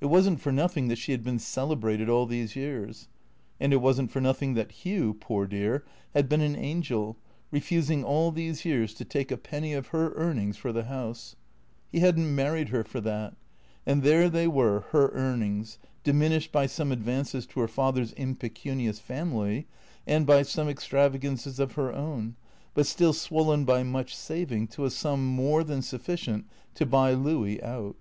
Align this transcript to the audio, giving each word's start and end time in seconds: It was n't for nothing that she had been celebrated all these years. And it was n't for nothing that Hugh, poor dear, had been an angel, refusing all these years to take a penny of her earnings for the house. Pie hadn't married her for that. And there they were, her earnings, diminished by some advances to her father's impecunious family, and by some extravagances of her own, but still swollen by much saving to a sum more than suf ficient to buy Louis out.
It 0.00 0.06
was 0.06 0.30
n't 0.30 0.40
for 0.40 0.52
nothing 0.52 0.86
that 0.86 0.96
she 0.96 1.10
had 1.10 1.24
been 1.24 1.40
celebrated 1.40 2.08
all 2.08 2.24
these 2.24 2.54
years. 2.54 3.08
And 3.58 3.72
it 3.72 3.78
was 3.78 4.00
n't 4.00 4.12
for 4.12 4.20
nothing 4.20 4.54
that 4.54 4.70
Hugh, 4.70 5.14
poor 5.18 5.44
dear, 5.44 5.84
had 6.14 6.28
been 6.28 6.40
an 6.40 6.54
angel, 6.54 7.16
refusing 7.50 8.04
all 8.04 8.30
these 8.30 8.64
years 8.64 8.94
to 8.94 9.04
take 9.04 9.32
a 9.32 9.36
penny 9.36 9.72
of 9.72 9.88
her 9.88 10.12
earnings 10.14 10.56
for 10.56 10.70
the 10.72 10.84
house. 10.84 11.34
Pie 11.92 11.98
hadn't 11.98 12.32
married 12.32 12.68
her 12.68 12.84
for 12.84 13.00
that. 13.00 13.34
And 13.84 14.04
there 14.04 14.30
they 14.30 14.46
were, 14.46 14.82
her 14.92 15.08
earnings, 15.08 15.78
diminished 16.04 16.52
by 16.52 16.66
some 16.66 16.92
advances 16.92 17.44
to 17.46 17.58
her 17.58 17.66
father's 17.66 18.12
impecunious 18.12 19.00
family, 19.00 19.66
and 20.06 20.24
by 20.28 20.42
some 20.42 20.68
extravagances 20.68 21.58
of 21.58 21.72
her 21.72 21.92
own, 21.92 22.36
but 22.74 22.86
still 22.86 23.12
swollen 23.12 23.64
by 23.64 23.82
much 23.82 24.14
saving 24.14 24.68
to 24.68 24.84
a 24.84 24.90
sum 24.90 25.26
more 25.26 25.64
than 25.64 25.82
suf 25.82 26.06
ficient 26.06 26.44
to 26.76 26.86
buy 26.86 27.14
Louis 27.14 27.60
out. 27.64 27.96